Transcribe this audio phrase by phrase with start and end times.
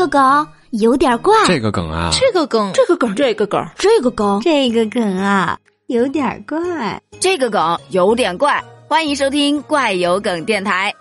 [0.00, 8.64] 个梗有点怪，这个梗啊，这个梗，这个梗，这个梗，这个梗，这个梗啊，有点怪，这个梗有点怪。
[8.88, 10.94] 欢迎收听怪有梗电台。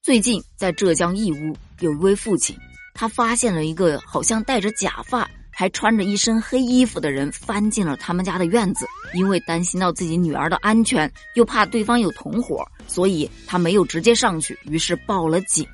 [0.00, 2.56] 最近在浙江义乌，有一位父亲，
[2.94, 5.28] 他发现了一个好像戴着假发。
[5.56, 15.66] 还穿着一身黑衣服的人翻进了他们家的院子，因为担心到自己女儿的安全，又怕对方有同伙，所以他没有直接上去，于是报了警。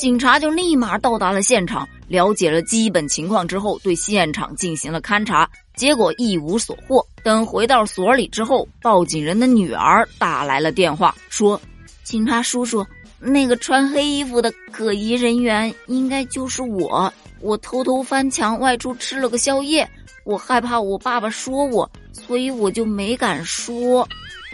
[0.00, 7.06] 警察就立马到达了现场，了解了基本情况之后，对现场进行了勘查，结果一无所获。
[7.22, 11.60] 等回到所里之后，报警人的女儿打来了电话，说
[12.02, 12.84] ：“警察叔叔，
[13.20, 19.88] 那个穿黑衣服的可疑人员应该就是我。”我偷偷翻墙外出吃了个宵夜，
[20.24, 24.08] 我害怕我爸爸说我，所以我就没敢说。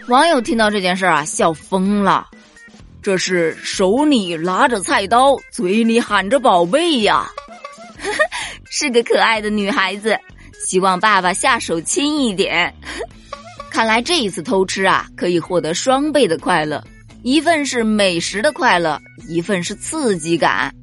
[0.09, 2.27] 网友听到这件事啊，笑疯了。
[3.03, 7.31] 这是手里拿着菜刀，嘴里喊着宝贝呀，
[8.71, 10.19] 是个可爱的女孩子，
[10.67, 12.75] 希望爸爸下手轻一点。
[13.71, 16.83] 看来这一次偷吃啊，可以获得双倍的快乐，
[17.23, 20.75] 一份是美食的快乐，一份是刺激感。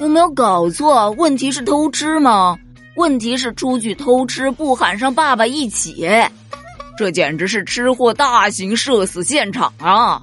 [0.00, 1.10] 有没有搞错？
[1.12, 2.58] 问题是偷吃吗？
[2.96, 6.08] 问题是出去偷吃不喊上爸爸一起，
[6.96, 10.22] 这简直是吃货大型社死现场啊！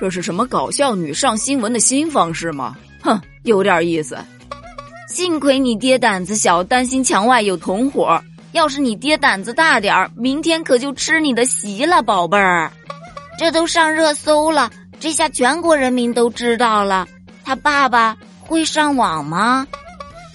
[0.00, 2.76] 这是什么搞笑女上新闻的新方式吗？
[3.02, 4.16] 哼，有点意思。
[5.08, 8.20] 幸亏你爹胆子小，担心墙外有同伙。
[8.52, 12.70] 要是你爹胆子大点儿，明天可就吃你的席了，宝贝儿。
[13.38, 17.06] 这都上热搜了，这下全国人民都知道了，
[17.44, 18.16] 他爸爸。
[18.40, 19.66] 会上网吗？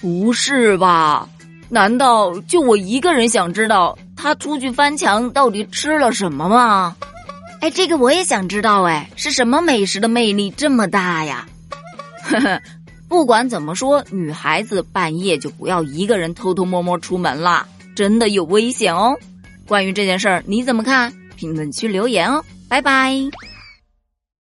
[0.02, 1.30] 不是吧？
[1.70, 6.96] 难道就我一个人想知道他出去翻墙到底吃了什么吗？
[7.62, 8.84] 哎，这个我也想知道。
[8.84, 11.48] 哎，是什么美食的魅力这么大呀？
[12.24, 12.62] 呵呵，
[13.08, 19.18] 不管怎么说，女孩子半夜就不要一个人偷偷摸摸出门了，真的有危险哦。
[19.66, 21.14] 关于这件事儿，你怎么看？
[21.36, 22.44] 评论区留言哦。
[22.68, 23.16] 拜拜。